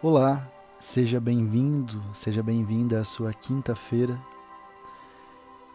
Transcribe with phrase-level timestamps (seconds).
[0.00, 0.48] Olá,
[0.78, 4.16] seja bem-vindo, seja bem-vinda à sua quinta-feira.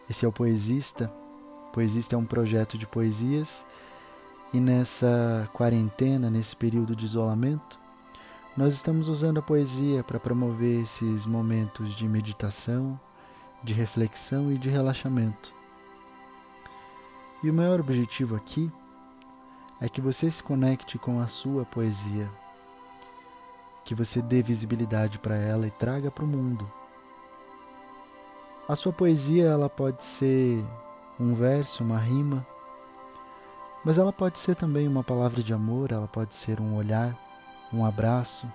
[0.08, 1.12] Esse é o Poesista.
[1.74, 3.66] Poesista é um projeto de poesias
[4.50, 7.78] e nessa quarentena, nesse período de isolamento,
[8.56, 12.98] nós estamos usando a poesia para promover esses momentos de meditação,
[13.62, 15.54] de reflexão e de relaxamento.
[17.42, 18.72] E o maior objetivo aqui
[19.82, 22.30] é que você se conecte com a sua poesia
[23.84, 26.70] que você dê visibilidade para ela e traga para o mundo.
[28.66, 30.64] A sua poesia ela pode ser
[31.20, 32.46] um verso, uma rima,
[33.84, 37.14] mas ela pode ser também uma palavra de amor, ela pode ser um olhar,
[37.70, 38.50] um abraço,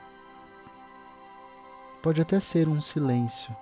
[2.01, 3.55] pode até ser um silêncio.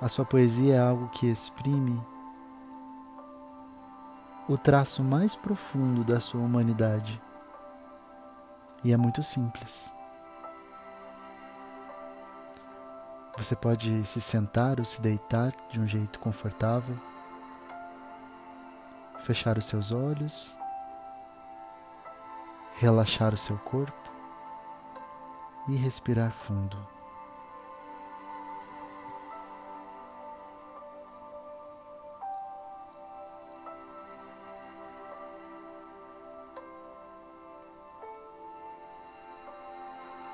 [0.00, 2.02] A sua poesia é algo que exprime
[4.48, 7.22] o traço mais profundo da sua humanidade.
[8.84, 9.92] E é muito simples.
[13.36, 16.98] Você pode se sentar ou se deitar de um jeito confortável,
[19.20, 20.56] fechar os seus olhos,
[22.74, 24.10] relaxar o seu corpo
[25.68, 26.91] e respirar fundo.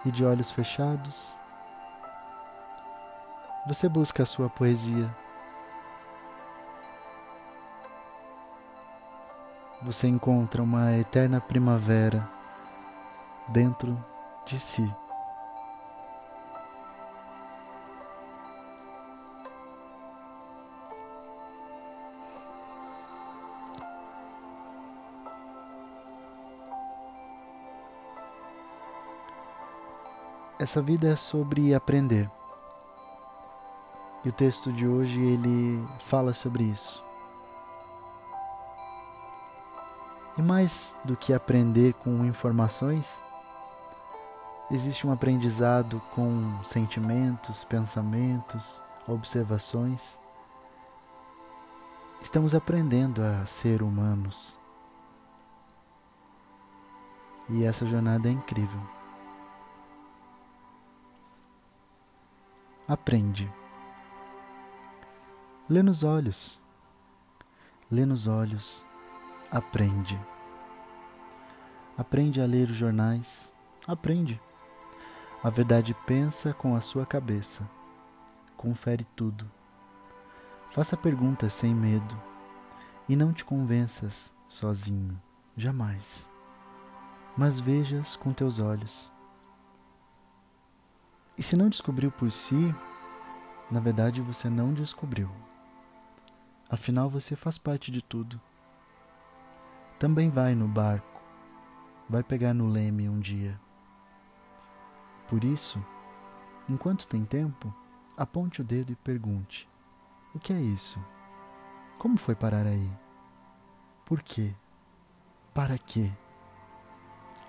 [0.04, 1.36] E de olhos fechados,
[3.66, 5.14] você busca a sua poesia.
[9.82, 12.28] Você encontra uma eterna primavera
[13.48, 14.02] dentro
[14.44, 14.92] de si.
[30.58, 32.28] Essa vida é sobre aprender.
[34.24, 37.04] E o texto de hoje ele fala sobre isso.
[40.36, 43.22] E mais do que aprender com informações,
[44.68, 50.20] existe um aprendizado com sentimentos, pensamentos, observações.
[52.20, 54.58] Estamos aprendendo a ser humanos.
[57.48, 58.97] E essa jornada é incrível.
[62.88, 63.52] Aprende.
[65.68, 66.58] Lê nos olhos.
[67.90, 68.86] Lê nos olhos,
[69.50, 70.18] aprende.
[71.98, 73.54] Aprende a ler os jornais,
[73.86, 74.40] aprende.
[75.44, 77.68] A verdade pensa com a sua cabeça.
[78.56, 79.50] Confere tudo.
[80.70, 82.20] Faça perguntas sem medo
[83.06, 85.20] e não te convenças sozinho,
[85.54, 86.28] jamais.
[87.36, 89.12] Mas vejas com teus olhos
[91.38, 92.74] e se não descobriu por si,
[93.70, 95.30] na verdade você não descobriu.
[96.68, 98.40] Afinal, você faz parte de tudo.
[99.98, 101.22] Também vai no barco,
[102.08, 103.58] vai pegar no leme um dia.
[105.28, 105.82] Por isso,
[106.68, 107.72] enquanto tem tempo,
[108.16, 109.68] aponte o dedo e pergunte:
[110.34, 111.02] O que é isso?
[111.98, 112.90] Como foi parar aí?
[114.04, 114.54] Por quê?
[115.54, 116.12] Para quê?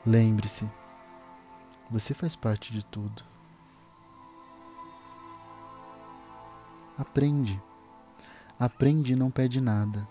[0.05, 0.69] Lembre-se,
[1.89, 3.23] você faz parte de tudo.
[6.99, 7.63] Aprende.
[8.59, 10.05] Aprende e não pede nada.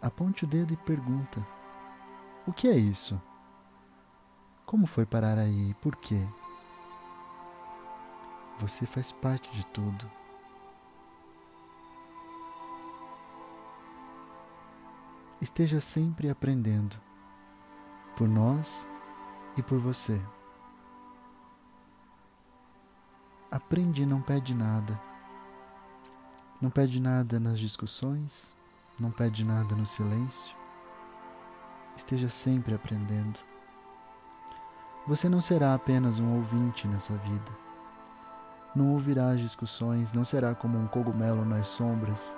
[0.00, 1.44] Aponte o dedo e pergunta:
[2.46, 3.20] O que é isso?
[4.64, 6.24] Como foi parar aí e por quê?
[8.58, 10.08] Você faz parte de tudo.
[15.40, 16.94] Esteja sempre aprendendo
[18.16, 18.88] por nós
[19.56, 20.22] e por você.
[23.54, 25.00] Aprende e não pede nada.
[26.60, 28.56] Não pede nada nas discussões,
[28.98, 30.56] não pede nada no silêncio.
[31.96, 33.38] Esteja sempre aprendendo.
[35.06, 37.56] Você não será apenas um ouvinte nessa vida.
[38.74, 42.36] Não ouvirá as discussões, não será como um cogumelo nas sombras.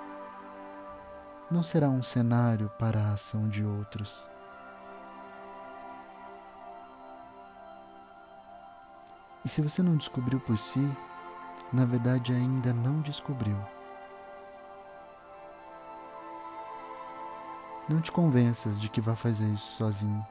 [1.49, 4.29] Não será um cenário para a ação de outros.
[9.43, 10.85] E se você não descobriu por si,
[11.71, 13.57] na verdade ainda não descobriu.
[17.89, 20.25] Não te convenças de que vai fazer isso sozinho,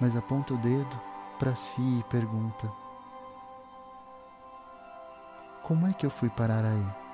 [0.00, 1.00] mas aponta o dedo
[1.38, 2.70] para si e pergunta:
[5.62, 7.05] Como é que eu fui parar aí?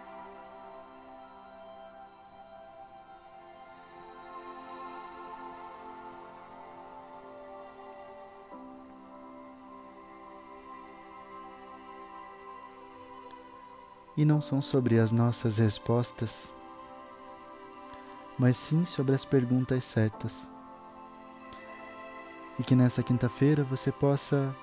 [14.17, 16.53] E não são sobre as nossas respostas,
[18.39, 20.51] mas sim sobre as perguntas certas.
[22.59, 24.55] E que nessa quinta-feira você possa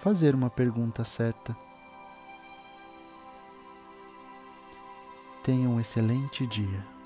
[0.00, 1.56] fazer uma pergunta certa.
[5.42, 6.97] Tenha um excelente dia.